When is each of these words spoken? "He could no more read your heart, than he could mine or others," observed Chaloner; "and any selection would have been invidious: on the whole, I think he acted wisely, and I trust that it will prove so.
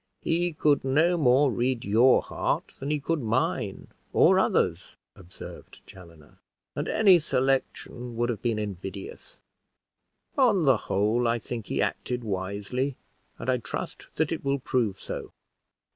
"He 0.23 0.53
could 0.53 0.83
no 0.83 1.15
more 1.15 1.51
read 1.51 1.85
your 1.85 2.23
heart, 2.23 2.73
than 2.79 2.89
he 2.89 2.99
could 2.99 3.21
mine 3.21 3.89
or 4.13 4.39
others," 4.39 4.97
observed 5.15 5.85
Chaloner; 5.85 6.39
"and 6.75 6.87
any 6.87 7.19
selection 7.19 8.15
would 8.17 8.29
have 8.29 8.41
been 8.41 8.57
invidious: 8.57 9.39
on 10.35 10.63
the 10.65 10.77
whole, 10.77 11.27
I 11.27 11.37
think 11.37 11.67
he 11.67 11.83
acted 11.83 12.23
wisely, 12.23 12.95
and 13.37 13.47
I 13.47 13.57
trust 13.57 14.07
that 14.15 14.31
it 14.31 14.43
will 14.43 14.57
prove 14.57 14.99
so. 14.99 15.33